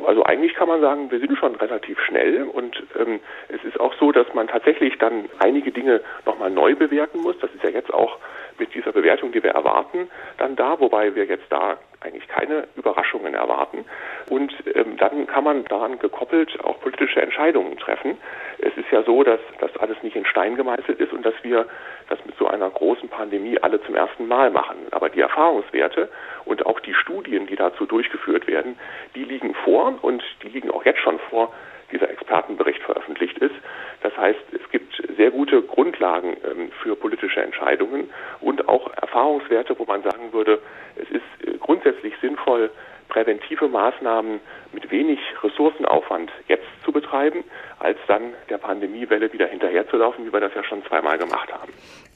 Also 0.10 0.24
eigentlich 0.24 0.56
kann 0.56 0.68
man 0.68 0.82
sagen, 0.82 1.12
wir 1.12 1.20
sind 1.20 1.38
schon 1.38 1.54
relativ 1.56 2.00
schnell 2.00 2.44
und 2.44 2.76
ähm, 3.00 3.20
es 3.48 3.64
ist 3.64 3.80
auch 3.80 3.94
so, 4.00 4.12
dass 4.12 4.26
man 4.34 4.48
tatsächlich 4.48 4.98
dann 4.98 5.30
einige 5.38 5.72
Dinge 5.72 6.02
nochmal 6.26 6.50
neu 6.50 6.76
bewerten 6.76 7.22
muss. 7.22 7.38
Das 7.40 7.54
ist 7.54 7.64
ja 7.64 7.70
jetzt 7.70 7.94
auch 7.94 8.18
mit 8.60 8.74
dieser 8.74 8.92
Bewertung, 8.92 9.32
die 9.32 9.44
wir 9.44 9.52
erwarten, 9.52 10.10
dann 10.38 10.56
da, 10.56 10.80
wobei 10.80 11.16
wir 11.16 11.26
jetzt 11.26 11.46
da 11.50 11.78
eigentlich 12.02 12.28
keine 12.28 12.68
Überraschungen 12.76 13.34
erwarten. 13.34 13.86
Und 14.30 14.54
ähm, 14.74 14.98
dann 14.98 15.28
kann 15.28 15.44
man 15.44 15.66
daran 15.66 16.00
gekoppelt 16.00 16.58
auch 16.64 16.80
politische 16.80 17.22
Entscheidungen 17.22 17.78
treffen. 17.78 18.18
Es 18.60 18.76
ist 18.78 18.90
ja 18.92 19.04
so, 19.04 19.24
dass 19.24 19.40
das 19.60 19.76
alles 19.78 20.02
nicht 20.04 20.16
in 20.16 20.26
Stein 20.26 20.56
gemeißelt 20.56 21.00
ist 21.00 21.12
und 21.12 21.26
dass 21.26 21.34
wir 21.42 21.66
das 22.08 22.20
mit 22.26 22.38
so 22.38 22.48
einer 22.48 22.70
großen 22.70 23.10
Pandemie 23.10 23.60
alle 23.60 23.82
zum 23.84 23.96
ersten 23.96 24.28
Mal 24.28 24.50
machen. 24.50 24.78
Aber 24.92 25.10
die 25.10 25.20
Erfahrungswerte 25.20 26.10
und 26.46 26.66
auch 26.66 26.80
die 26.80 26.94
Studien, 26.94 27.48
die 27.48 27.56
dazu 27.56 27.86
durchgeführt 27.86 28.48
werden, 28.48 28.78
die 29.16 29.24
liegen 29.24 29.54
vor 29.66 30.00
und 30.02 30.24
die 30.44 30.50
liegen 30.50 30.72
auch 30.72 30.86
jetzt 30.86 31.00
schon 31.00 31.20
vor, 31.30 31.54
dieser 31.92 32.10
Expertenbericht 32.10 32.82
veröffentlicht 32.84 33.38
ist. 33.40 33.56
Das 34.02 34.16
heißt, 34.18 34.40
es 34.52 34.70
gibt 34.72 35.02
sehr 35.18 35.32
gute 35.32 35.62
Grundlagen 35.62 36.38
ähm, 36.44 36.72
für 36.82 36.96
politische 36.96 37.42
Entscheidungen 37.42 38.10
und 38.42 38.68
auch 38.68 38.92
Erfahrungswerte, 38.94 39.78
wo 39.78 39.86
man 39.86 40.04
sagen 40.04 40.32
würde, 40.32 40.60
es 40.96 41.10
ist 41.10 41.48
äh, 41.48 41.58
grundsätzlich 41.58 42.14
sinnvoll, 42.22 42.70
präventive 43.10 43.68
Maßnahmen 43.68 44.40
mit 44.72 44.90
wenig 44.92 45.20
Ressourcenaufwand 45.44 46.32
jetzt 46.48 46.66
zu 46.86 46.92
betreiben, 46.92 47.44
als 47.80 47.98
dann 48.08 48.34
der 48.50 48.58
Pandemiewelle 48.58 49.32
wieder 49.34 49.48
hinterherzulaufen, 49.48 50.26
wie 50.26 50.32
wir 50.32 50.40
das 50.40 50.54
ja 50.56 50.64
schon 50.64 50.84
zweimal 50.86 51.18
gemacht 51.18 51.52
haben. 51.52 51.74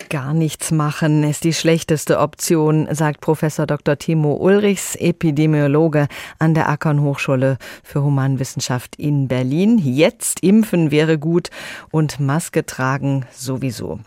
Gar 0.09 0.33
nichts 0.33 0.71
machen 0.71 1.23
ist 1.23 1.43
die 1.43 1.53
schlechteste 1.53 2.19
Option, 2.19 2.87
sagt 2.91 3.21
Professor 3.21 3.65
Dr. 3.65 3.97
Timo 3.97 4.35
Ulrichs, 4.35 4.95
Epidemiologe 4.95 6.07
an 6.39 6.53
der 6.53 6.69
Ackern 6.69 7.01
Hochschule 7.01 7.57
für 7.83 8.03
Humanwissenschaft 8.03 8.95
in 8.97 9.27
Berlin. 9.27 9.79
Jetzt 9.79 10.43
impfen 10.43 10.91
wäre 10.91 11.17
gut 11.17 11.49
und 11.91 12.19
Maske 12.19 12.65
tragen 12.65 13.25
sowieso. 13.31 13.99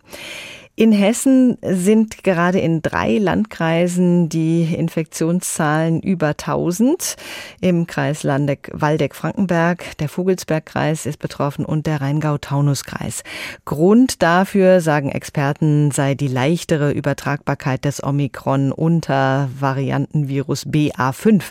In 0.78 0.92
Hessen 0.92 1.56
sind 1.62 2.22
gerade 2.22 2.60
in 2.60 2.82
drei 2.82 3.16
Landkreisen 3.16 4.28
die 4.28 4.74
Infektionszahlen 4.74 6.02
über 6.02 6.28
1000. 6.28 7.16
Im 7.62 7.86
Kreis 7.86 8.24
Waldeck-Frankenberg, 8.24 9.96
der 9.96 10.10
Vogelsbergkreis 10.10 11.06
ist 11.06 11.18
betroffen 11.18 11.64
und 11.64 11.86
der 11.86 12.02
Rheingau-Taunus-Kreis. 12.02 13.22
Grund 13.64 14.20
dafür, 14.20 14.82
sagen 14.82 15.08
Experten, 15.08 15.92
sei 15.92 16.14
die 16.14 16.28
leichtere 16.28 16.92
Übertragbarkeit 16.92 17.86
des 17.86 18.04
Omikron 18.04 18.70
unter 18.70 19.48
Variantenvirus 19.58 20.66
BA5. 20.66 21.42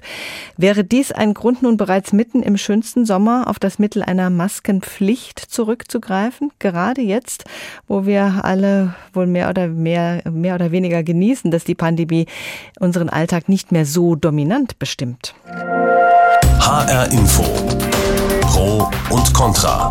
Wäre 0.55 0.83
dies 0.83 1.11
ein 1.11 1.33
Grund, 1.33 1.63
nun 1.63 1.77
bereits 1.77 2.13
mitten 2.13 2.43
im 2.43 2.57
schönsten 2.57 3.07
Sommer 3.07 3.47
auf 3.47 3.57
das 3.57 3.79
Mittel 3.79 4.03
einer 4.03 4.29
Maskenpflicht 4.29 5.39
zurückzugreifen? 5.39 6.51
Gerade 6.59 7.01
jetzt, 7.01 7.45
wo 7.87 8.05
wir 8.05 8.45
alle 8.45 8.93
wohl 9.15 9.27
mehr 9.27 9.49
oder 9.49 9.67
mehr, 9.67 10.21
mehr 10.29 10.55
oder 10.55 10.71
weniger 10.71 11.03
genießen, 11.03 11.51
dass 11.51 11.63
die 11.63 11.75
Pandemie 11.75 12.25
unseren 12.79 13.09
Alltag 13.09 13.49
nicht 13.49 13.71
mehr 13.71 13.85
so 13.85 14.15
dominant 14.15 14.79
bestimmt. 14.79 15.35
HR 16.59 17.11
Info. 17.11 17.43
Pro 18.41 18.89
und 19.09 19.33
Contra. 19.33 19.89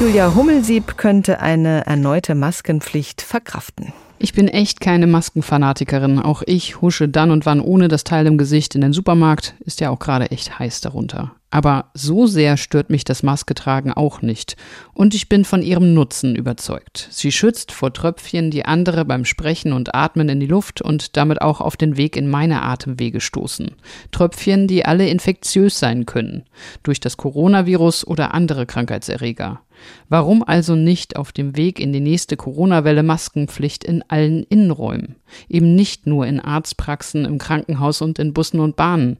Julia 0.00 0.34
Hummelsieb 0.34 0.96
könnte 0.96 1.40
eine 1.40 1.86
erneute 1.86 2.34
Maskenpflicht 2.34 3.22
verkraften. 3.22 3.92
Ich 4.24 4.32
bin 4.32 4.48
echt 4.48 4.80
keine 4.80 5.06
Maskenfanatikerin. 5.06 6.18
Auch 6.18 6.42
ich 6.46 6.80
husche 6.80 7.10
dann 7.10 7.30
und 7.30 7.44
wann 7.44 7.60
ohne 7.60 7.88
das 7.88 8.04
Teil 8.04 8.26
im 8.26 8.38
Gesicht 8.38 8.74
in 8.74 8.80
den 8.80 8.94
Supermarkt. 8.94 9.54
Ist 9.60 9.82
ja 9.82 9.90
auch 9.90 9.98
gerade 9.98 10.30
echt 10.30 10.58
heiß 10.58 10.80
darunter. 10.80 11.32
Aber 11.50 11.90
so 11.92 12.26
sehr 12.26 12.56
stört 12.56 12.88
mich 12.88 13.04
das 13.04 13.22
Masketragen 13.22 13.92
auch 13.92 14.22
nicht. 14.22 14.56
Und 14.94 15.14
ich 15.14 15.28
bin 15.28 15.44
von 15.44 15.60
ihrem 15.60 15.92
Nutzen 15.92 16.36
überzeugt. 16.36 17.06
Sie 17.10 17.30
schützt 17.30 17.70
vor 17.70 17.92
Tröpfchen, 17.92 18.50
die 18.50 18.64
andere 18.64 19.04
beim 19.04 19.26
Sprechen 19.26 19.74
und 19.74 19.94
Atmen 19.94 20.30
in 20.30 20.40
die 20.40 20.46
Luft 20.46 20.80
und 20.80 21.18
damit 21.18 21.42
auch 21.42 21.60
auf 21.60 21.76
den 21.76 21.98
Weg 21.98 22.16
in 22.16 22.28
meine 22.28 22.62
Atemwege 22.62 23.20
stoßen. 23.20 23.72
Tröpfchen, 24.10 24.66
die 24.66 24.86
alle 24.86 25.06
infektiös 25.06 25.78
sein 25.78 26.06
können. 26.06 26.44
Durch 26.82 26.98
das 26.98 27.18
Coronavirus 27.18 28.06
oder 28.06 28.32
andere 28.32 28.64
Krankheitserreger. 28.64 29.60
Warum 30.08 30.42
also 30.42 30.74
nicht 30.74 31.16
auf 31.16 31.32
dem 31.32 31.56
Weg 31.56 31.80
in 31.80 31.92
die 31.92 32.00
nächste 32.00 32.36
Corona-Welle 32.36 33.02
Maskenpflicht 33.02 33.84
in 33.84 34.02
allen 34.14 34.44
Innenräumen? 34.44 35.16
Eben 35.48 35.74
nicht 35.74 36.06
nur 36.06 36.26
in 36.26 36.38
Arztpraxen, 36.38 37.24
im 37.24 37.38
Krankenhaus 37.38 38.00
und 38.00 38.20
in 38.20 38.32
Bussen 38.32 38.60
und 38.60 38.76
Bahnen 38.76 39.18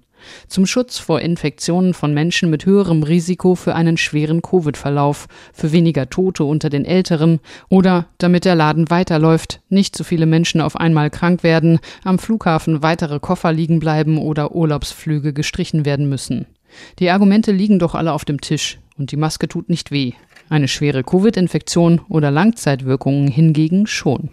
zum 0.48 0.66
Schutz 0.66 0.98
vor 0.98 1.20
Infektionen 1.20 1.94
von 1.94 2.14
Menschen 2.14 2.50
mit 2.50 2.66
höherem 2.66 3.02
Risiko 3.02 3.54
für 3.54 3.74
einen 3.74 3.96
schweren 3.96 4.42
Covid-Verlauf, 4.42 5.26
für 5.52 5.72
weniger 5.72 6.08
Tote 6.10 6.44
unter 6.44 6.70
den 6.70 6.84
Älteren 6.84 7.40
oder 7.68 8.06
damit 8.18 8.44
der 8.44 8.54
Laden 8.54 8.90
weiterläuft, 8.90 9.60
nicht 9.68 9.96
so 9.96 10.04
viele 10.04 10.26
Menschen 10.26 10.60
auf 10.60 10.76
einmal 10.76 11.10
krank 11.10 11.42
werden, 11.42 11.78
am 12.04 12.18
Flughafen 12.18 12.82
weitere 12.82 13.20
Koffer 13.20 13.52
liegen 13.52 13.80
bleiben 13.80 14.18
oder 14.18 14.54
Urlaubsflüge 14.54 15.32
gestrichen 15.32 15.84
werden 15.84 16.08
müssen. 16.08 16.46
Die 16.98 17.10
Argumente 17.10 17.52
liegen 17.52 17.78
doch 17.78 17.94
alle 17.94 18.12
auf 18.12 18.24
dem 18.24 18.40
Tisch 18.40 18.78
und 18.98 19.12
die 19.12 19.16
Maske 19.16 19.48
tut 19.48 19.68
nicht 19.68 19.90
weh. 19.90 20.12
Eine 20.50 20.68
schwere 20.68 21.04
Covid-Infektion 21.04 22.00
oder 22.08 22.30
Langzeitwirkungen 22.30 23.28
hingegen 23.28 23.86
schon. 23.86 24.28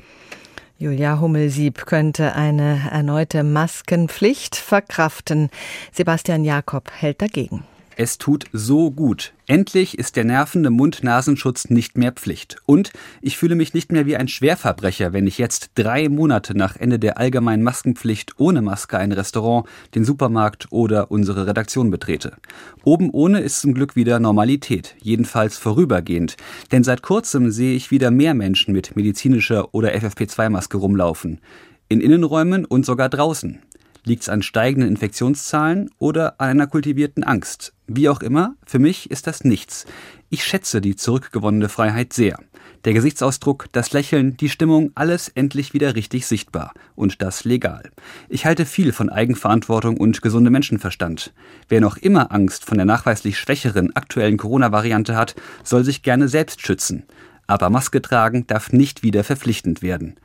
Julia 0.82 1.20
Hummelsieb 1.20 1.86
könnte 1.86 2.34
eine 2.34 2.90
erneute 2.90 3.44
Maskenpflicht 3.44 4.56
verkraften. 4.56 5.52
Sebastian 5.92 6.44
Jakob 6.44 6.90
hält 6.92 7.22
dagegen. 7.22 7.64
Es 8.04 8.18
tut 8.18 8.46
so 8.52 8.90
gut. 8.90 9.32
Endlich 9.46 10.00
ist 10.00 10.16
der 10.16 10.24
nervende 10.24 10.72
Mund-Nasenschutz 10.72 11.70
nicht 11.70 12.00
mehr 12.00 12.12
Pflicht. 12.12 12.56
Und 12.66 12.92
ich 13.22 13.38
fühle 13.38 13.54
mich 13.54 13.76
nicht 13.76 13.92
mehr 13.92 14.08
wie 14.08 14.18
ein 14.18 14.28
Schwerverbrecher, 14.28 15.14
wenn 15.14 15.28
ich 15.28 15.38
jetzt 15.38 15.70
drei 15.76 16.10
Monate 16.10 16.58
nach 16.58 16.76
Ende 16.76 16.98
der 16.98 17.20
allgemeinen 17.20 17.62
Maskenpflicht 17.62 18.40
ohne 18.40 18.64
Maske 18.64 18.98
ein 18.98 19.12
Restaurant, 19.12 19.68
den 19.94 20.04
Supermarkt 20.04 20.66
oder 20.72 21.12
unsere 21.12 21.46
Redaktion 21.46 21.92
betrete. 21.92 22.38
Oben 22.84 23.12
ohne 23.12 23.42
ist 23.42 23.62
zum 23.62 23.76
Glück 23.76 23.96
wieder 23.96 24.20
Normalität, 24.20 24.96
jedenfalls 25.00 25.60
vorübergehend. 25.60 26.38
Denn 26.72 26.84
seit 26.84 27.04
kurzem 27.04 27.52
sehe 27.52 27.76
ich 27.76 27.92
wieder 27.92 28.10
mehr 28.10 28.34
Menschen 28.34 28.74
mit 28.74 28.96
medizinischer 28.96 29.76
oder 29.76 29.94
FFP2-Maske 29.94 30.78
rumlaufen. 30.78 31.40
In 31.88 32.02
Innenräumen 32.02 32.66
und 32.66 32.84
sogar 32.84 33.10
draußen. 33.10 33.60
Liegt 34.04 34.24
es 34.24 34.30
an 34.30 34.42
steigenden 34.42 34.90
Infektionszahlen 34.90 35.92
oder 36.00 36.42
an 36.42 36.50
einer 36.50 36.68
kultivierten 36.68 37.24
Angst? 37.24 37.74
Wie 37.88 38.10
auch 38.10 38.22
immer, 38.22 38.56
für 38.66 38.80
mich 38.80 39.12
ist 39.12 39.28
das 39.28 39.44
nichts. 39.44 39.86
Ich 40.30 40.44
schätze 40.44 40.82
die 40.82 40.96
zurückgewonnene 40.96 41.70
Freiheit 41.70 42.14
sehr. 42.14 42.40
Der 42.84 42.94
Gesichtsausdruck, 42.94 43.68
das 43.74 43.92
Lächeln, 43.92 44.38
die 44.38 44.50
Stimmung, 44.50 44.92
alles 44.96 45.30
endlich 45.30 45.74
wieder 45.74 45.94
richtig 45.96 46.26
sichtbar. 46.26 46.74
Und 46.96 47.22
das 47.22 47.46
legal. 47.46 47.92
Ich 48.28 48.48
halte 48.48 48.66
viel 48.66 48.92
von 48.92 49.10
Eigenverantwortung 49.10 49.98
und 49.98 50.24
gesundem 50.24 50.54
Menschenverstand. 50.54 51.32
Wer 51.70 51.80
noch 51.80 51.98
immer 51.98 52.32
Angst 52.32 52.66
von 52.66 52.78
der 52.78 52.86
nachweislich 52.86 53.38
schwächeren 53.38 53.96
aktuellen 53.96 54.38
Corona-Variante 54.38 55.16
hat, 55.16 55.36
soll 55.64 55.84
sich 55.84 56.02
gerne 56.02 56.28
selbst 56.28 56.66
schützen. 56.66 57.04
Aber 57.52 57.70
Maske 57.70 58.02
tragen 58.02 58.48
darf 58.48 58.72
nicht 58.72 59.04
wieder 59.04 59.26
verpflichtend 59.26 59.82
werden. 59.82 60.16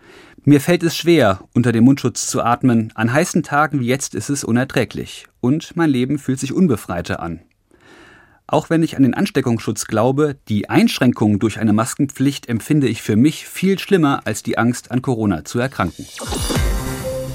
Mir 0.44 0.60
fällt 0.60 0.84
es 0.84 0.96
schwer, 0.96 1.40
unter 1.54 1.72
dem 1.72 1.82
Mundschutz 1.82 2.28
zu 2.28 2.40
atmen. 2.40 2.92
An 2.94 3.12
heißen 3.12 3.42
Tagen 3.42 3.80
wie 3.80 3.86
jetzt 3.86 4.14
ist 4.14 4.28
es 4.28 4.44
unerträglich. 4.44 5.26
Und 5.40 5.74
mein 5.74 5.90
Leben 5.90 6.20
fühlt 6.20 6.38
sich 6.38 6.52
unbefreiter 6.52 7.18
an. 7.18 7.40
Auch 8.46 8.70
wenn 8.70 8.84
ich 8.84 8.96
an 8.96 9.02
den 9.02 9.14
Ansteckungsschutz 9.14 9.86
glaube, 9.86 10.36
die 10.46 10.70
Einschränkung 10.70 11.40
durch 11.40 11.58
eine 11.58 11.72
Maskenpflicht 11.72 12.48
empfinde 12.48 12.86
ich 12.86 13.02
für 13.02 13.16
mich 13.16 13.48
viel 13.48 13.76
schlimmer 13.80 14.20
als 14.24 14.44
die 14.44 14.56
Angst, 14.56 14.92
an 14.92 15.02
Corona 15.02 15.44
zu 15.44 15.58
erkranken. 15.58 16.06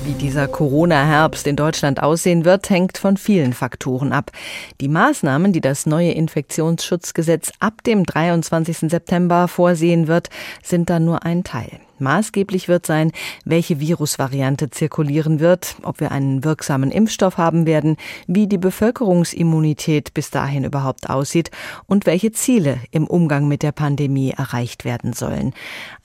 Wie 0.04 0.14
dieser 0.14 0.48
Corona-Herbst 0.48 1.46
in 1.46 1.56
Deutschland 1.56 2.02
aussehen 2.02 2.44
wird, 2.44 2.72
hängt 2.72 2.98
von 2.98 3.18
vielen 3.18 3.54
Faktoren 3.54 4.14
ab. 4.14 4.32
Die 4.82 4.88
Maßnahmen, 4.88 5.54
die 5.54 5.62
das 5.62 5.86
neue 5.86 6.12
Infektionsschutzgesetz 6.12 7.52
ab 7.60 7.84
dem 7.84 8.04
23. 8.04 8.90
September 8.90 9.48
vorsehen 9.48 10.08
wird, 10.08 10.30
sind 10.64 10.90
dann 10.90 11.06
nur 11.06 11.24
ein 11.24 11.44
Teil. 11.44 11.80
Maßgeblich 12.02 12.68
wird 12.68 12.86
sein, 12.86 13.12
welche 13.46 13.80
Virusvariante 13.80 14.70
zirkulieren 14.70 15.40
wird, 15.40 15.76
ob 15.84 16.00
wir 16.00 16.12
einen 16.12 16.44
wirksamen 16.44 16.92
Impfstoff 16.92 17.38
haben 17.38 17.66
werden, 17.66 17.96
wie 18.28 18.48
die 18.48 18.58
Bevölkerungsimmunität 18.58 20.14
bis 20.14 20.32
dahin 20.32 20.66
überhaupt 20.66 21.10
aussieht 21.10 21.52
und 21.86 22.06
welche 22.06 22.32
Ziele 22.32 22.80
im 22.92 23.08
Umgang 23.08 23.48
mit 23.48 23.64
der 23.64 23.72
Pandemie 23.72 24.32
erreicht 24.32 24.84
werden 24.84 25.14
sollen. 25.14 25.54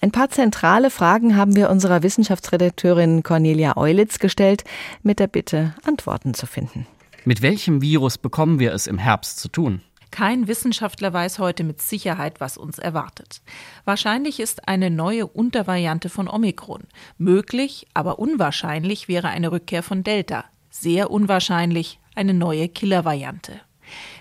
Ein 0.01 0.13
paar 0.13 0.31
zentrale 0.31 0.91
Fragen 0.91 1.37
haben 1.37 1.57
wir 1.57 1.71
unserer 1.71 2.03
Wissenschaftsredakteurin 2.03 3.23
Cornelia 3.23 3.77
Eulitz 3.77 4.19
gestellt, 4.19 4.65
mit 5.03 5.19
der 5.19 5.27
Bitte, 5.27 5.75
Antworten 5.85 6.35
zu 6.35 6.47
finden. 6.47 6.87
Mit 7.25 7.43
welchem 7.43 7.83
Virus 7.83 8.19
bekommen 8.19 8.61
wir 8.61 8.73
es 8.73 8.87
im 8.87 8.99
Herbst 8.99 9.41
zu 9.41 9.49
tun? 9.49 9.81
Kein 10.17 10.49
Wissenschaftler 10.49 11.13
weiß 11.13 11.39
heute 11.41 11.63
mit 11.63 11.83
Sicherheit, 11.83 12.41
was 12.41 12.57
uns 12.57 12.79
erwartet. 12.79 13.43
Wahrscheinlich 13.85 14.41
ist 14.41 14.67
eine 14.67 14.89
neue 14.89 15.27
Untervariante 15.27 16.09
von 16.09 16.27
Omikron. 16.27 16.85
Möglich, 17.19 17.87
aber 17.93 18.19
unwahrscheinlich 18.19 19.09
wäre 19.09 19.29
eine 19.29 19.53
Rückkehr 19.53 19.83
von 19.83 20.05
Delta. 20.05 20.47
Sehr 20.71 21.11
unwahrscheinlich 21.11 22.01
eine 22.15 22.33
neue 22.33 22.71
Killervariante. 22.71 23.61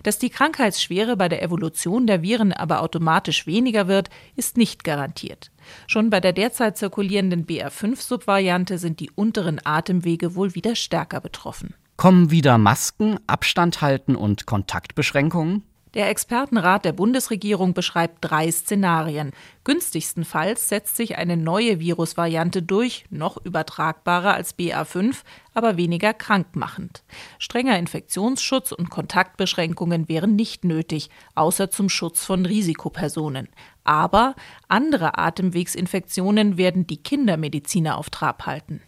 Dass 0.04 0.20
die 0.20 0.30
Krankheitsschwere 0.30 1.16
bei 1.16 1.30
der 1.30 1.42
Evolution 1.42 2.08
der 2.08 2.22
Viren 2.22 2.52
aber 2.52 2.82
automatisch 2.82 3.48
weniger 3.48 3.88
wird, 3.88 4.10
ist 4.36 4.58
nicht 4.58 4.84
garantiert. 4.84 5.50
Schon 5.88 6.10
bei 6.10 6.20
der 6.20 6.34
derzeit 6.34 6.78
zirkulierenden 6.78 7.46
BR5-Subvariante 7.46 8.80
sind 8.80 9.00
die 9.00 9.12
unteren 9.12 9.62
Atemwege 9.64 10.36
wohl 10.36 10.56
wieder 10.56 10.75
stärker 10.75 11.22
betroffen. 11.22 11.74
Kommen 11.96 12.32
wieder 12.32 12.58
Masken, 12.58 13.18
Abstand 13.28 13.80
halten 13.80 14.18
und 14.18 14.46
Kontaktbeschränkungen? 14.46 15.64
Der 15.96 16.10
Expertenrat 16.10 16.84
der 16.84 16.92
Bundesregierung 16.92 17.74
beschreibt 17.74 18.18
drei 18.20 18.52
Szenarien. 18.52 19.32
Günstigstenfalls 19.64 20.68
setzt 20.68 20.98
sich 20.98 21.18
eine 21.18 21.38
neue 21.38 21.80
Virusvariante 21.80 22.62
durch, 22.62 23.06
noch 23.10 23.38
übertragbarer 23.38 24.34
als 24.34 24.60
BA5, 24.60 25.16
aber 25.54 25.78
weniger 25.78 26.14
krankmachend. 26.14 27.04
Strenger 27.40 27.80
Infektionsschutz 27.80 28.74
und 28.74 28.90
Kontaktbeschränkungen 28.90 30.10
wären 30.10 30.36
nicht 30.36 30.66
nötig, 30.66 31.10
außer 31.34 31.72
zum 31.72 31.88
Schutz 31.88 32.25
von 32.25 32.46
Risikopersonen. 32.46 33.48
Aber 33.86 34.36
andere 34.68 35.18
Atemwegsinfektionen 35.18 36.58
werden 36.58 36.88
die 36.88 37.02
Kindermediziner 37.02 37.98
auf 37.98 38.10
Trab 38.10 38.46
halten. 38.46 38.82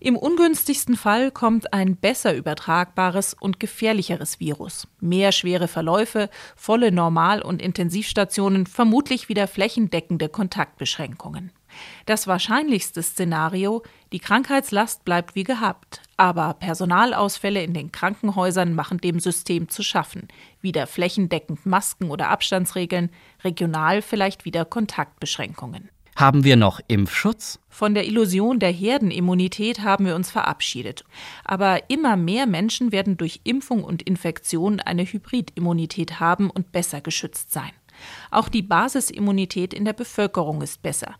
Im 0.00 0.16
ungünstigsten 0.16 0.96
Fall 0.96 1.30
kommt 1.30 1.72
ein 1.72 1.96
besser 1.96 2.34
übertragbares 2.34 3.34
und 3.34 3.60
gefährlicheres 3.60 4.40
Virus. 4.40 4.88
Mehr 5.00 5.32
schwere 5.32 5.68
Verläufe, 5.68 6.30
volle 6.56 6.92
Normal- 6.92 7.42
und 7.42 7.62
Intensivstationen, 7.62 8.66
vermutlich 8.66 9.28
wieder 9.28 9.48
flächendeckende 9.48 10.28
Kontaktbeschränkungen. 10.28 11.52
Das 12.06 12.26
wahrscheinlichste 12.26 13.02
Szenario, 13.02 13.82
die 14.12 14.20
Krankheitslast 14.20 15.04
bleibt 15.04 15.34
wie 15.34 15.44
gehabt, 15.44 16.02
aber 16.16 16.54
Personalausfälle 16.54 17.62
in 17.62 17.74
den 17.74 17.92
Krankenhäusern 17.92 18.74
machen 18.74 18.98
dem 18.98 19.18
System 19.20 19.68
zu 19.68 19.82
schaffen. 19.82 20.28
Wieder 20.60 20.86
flächendeckend 20.86 21.66
Masken 21.66 22.10
oder 22.10 22.28
Abstandsregeln, 22.28 23.10
regional 23.42 24.02
vielleicht 24.02 24.44
wieder 24.44 24.64
Kontaktbeschränkungen. 24.64 25.90
Haben 26.16 26.44
wir 26.44 26.54
noch 26.54 26.80
Impfschutz? 26.86 27.58
Von 27.68 27.94
der 27.94 28.06
Illusion 28.06 28.60
der 28.60 28.70
Herdenimmunität 28.70 29.80
haben 29.80 30.06
wir 30.06 30.14
uns 30.14 30.30
verabschiedet. 30.30 31.04
Aber 31.44 31.90
immer 31.90 32.16
mehr 32.16 32.46
Menschen 32.46 32.92
werden 32.92 33.16
durch 33.16 33.40
Impfung 33.42 33.82
und 33.82 34.02
Infektion 34.02 34.78
eine 34.78 35.04
Hybridimmunität 35.04 36.20
haben 36.20 36.50
und 36.50 36.70
besser 36.70 37.00
geschützt 37.00 37.50
sein. 37.50 37.72
Auch 38.30 38.48
die 38.48 38.62
Basisimmunität 38.62 39.74
in 39.74 39.84
der 39.84 39.92
Bevölkerung 39.92 40.62
ist 40.62 40.82
besser. 40.82 41.16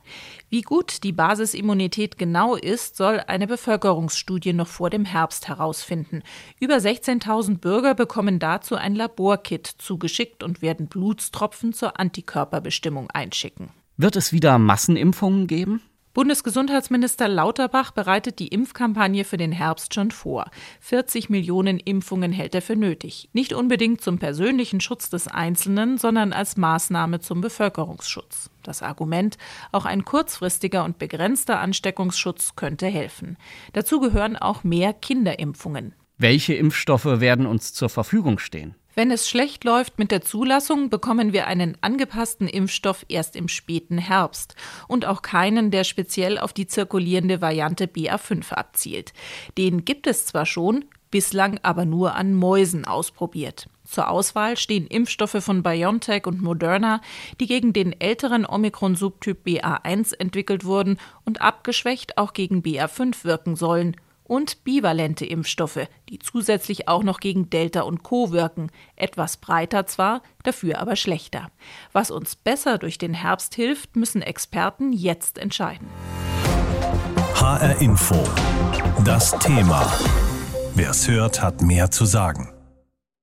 Wie 0.48 0.62
gut 0.62 1.02
die 1.02 1.12
Basisimmunität 1.12 2.16
genau 2.18 2.54
ist, 2.54 2.96
soll 2.96 3.20
eine 3.26 3.46
Bevölkerungsstudie 3.46 4.52
noch 4.52 4.68
vor 4.68 4.90
dem 4.90 5.04
Herbst 5.04 5.48
herausfinden. 5.48 6.22
Über 6.60 6.76
16.000 6.76 7.58
Bürger 7.58 7.94
bekommen 7.94 8.38
dazu 8.38 8.76
ein 8.76 8.94
Laborkit 8.94 9.66
zugeschickt 9.66 10.42
und 10.42 10.62
werden 10.62 10.86
Blutstropfen 10.86 11.72
zur 11.72 11.98
Antikörperbestimmung 11.98 13.10
einschicken. 13.10 13.70
Wird 13.96 14.16
es 14.16 14.32
wieder 14.32 14.58
Massenimpfungen 14.58 15.46
geben? 15.46 15.80
Bundesgesundheitsminister 16.14 17.28
Lauterbach 17.28 17.92
bereitet 17.92 18.40
die 18.40 18.48
Impfkampagne 18.48 19.24
für 19.24 19.36
den 19.36 19.52
Herbst 19.52 19.94
schon 19.94 20.10
vor. 20.10 20.50
40 20.80 21.30
Millionen 21.30 21.78
Impfungen 21.78 22.32
hält 22.32 22.56
er 22.56 22.62
für 22.62 22.74
nötig. 22.74 23.28
Nicht 23.32 23.52
unbedingt 23.52 24.00
zum 24.00 24.18
persönlichen 24.18 24.80
Schutz 24.80 25.10
des 25.10 25.28
Einzelnen, 25.28 25.96
sondern 25.96 26.32
als 26.32 26.56
Maßnahme 26.56 27.20
zum 27.20 27.40
Bevölkerungsschutz. 27.40 28.50
Das 28.64 28.82
Argument, 28.82 29.38
auch 29.70 29.84
ein 29.84 30.04
kurzfristiger 30.04 30.84
und 30.84 30.98
begrenzter 30.98 31.60
Ansteckungsschutz 31.60 32.56
könnte 32.56 32.86
helfen. 32.86 33.36
Dazu 33.74 34.00
gehören 34.00 34.36
auch 34.36 34.64
mehr 34.64 34.92
Kinderimpfungen. 34.92 35.94
Welche 36.18 36.54
Impfstoffe 36.54 37.20
werden 37.20 37.46
uns 37.46 37.72
zur 37.72 37.88
Verfügung 37.88 38.38
stehen? 38.38 38.74
Wenn 38.96 39.10
es 39.10 39.28
schlecht 39.28 39.64
läuft 39.64 39.98
mit 39.98 40.12
der 40.12 40.22
Zulassung, 40.22 40.88
bekommen 40.88 41.32
wir 41.32 41.48
einen 41.48 41.76
angepassten 41.80 42.46
Impfstoff 42.46 43.04
erst 43.08 43.34
im 43.34 43.48
späten 43.48 43.98
Herbst 43.98 44.54
und 44.86 45.04
auch 45.04 45.22
keinen, 45.22 45.72
der 45.72 45.82
speziell 45.82 46.38
auf 46.38 46.52
die 46.52 46.68
zirkulierende 46.68 47.40
Variante 47.40 47.86
BA5 47.86 48.52
abzielt. 48.52 49.12
Den 49.58 49.84
gibt 49.84 50.06
es 50.06 50.26
zwar 50.26 50.46
schon, 50.46 50.84
bislang 51.10 51.58
aber 51.62 51.84
nur 51.84 52.14
an 52.14 52.34
Mäusen 52.34 52.84
ausprobiert. 52.84 53.68
Zur 53.84 54.08
Auswahl 54.08 54.56
stehen 54.56 54.86
Impfstoffe 54.86 55.42
von 55.42 55.62
BioNTech 55.62 56.26
und 56.26 56.40
Moderna, 56.40 57.00
die 57.40 57.46
gegen 57.46 57.72
den 57.72 58.00
älteren 58.00 58.46
Omikron-Subtyp 58.46 59.44
BA1 59.44 60.18
entwickelt 60.18 60.64
wurden 60.64 60.98
und 61.24 61.40
abgeschwächt 61.40 62.16
auch 62.16 62.32
gegen 62.32 62.62
BA5 62.62 63.24
wirken 63.24 63.56
sollen 63.56 63.96
und 64.24 64.64
bivalente 64.64 65.24
Impfstoffe, 65.26 65.86
die 66.08 66.18
zusätzlich 66.18 66.88
auch 66.88 67.02
noch 67.02 67.20
gegen 67.20 67.50
Delta 67.50 67.82
und 67.82 68.02
Co 68.02 68.32
wirken, 68.32 68.70
etwas 68.96 69.36
breiter 69.36 69.86
zwar, 69.86 70.22
dafür 70.42 70.80
aber 70.80 70.96
schlechter. 70.96 71.48
Was 71.92 72.10
uns 72.10 72.34
besser 72.34 72.78
durch 72.78 72.98
den 72.98 73.14
Herbst 73.14 73.54
hilft, 73.54 73.96
müssen 73.96 74.22
Experten 74.22 74.92
jetzt 74.92 75.38
entscheiden. 75.38 75.88
HR 77.34 77.80
Info. 77.80 78.24
Das 79.04 79.38
Thema. 79.38 79.92
Wer 80.74 80.90
es 80.90 81.06
hört, 81.06 81.42
hat 81.42 81.60
mehr 81.60 81.90
zu 81.90 82.04
sagen. 82.04 82.53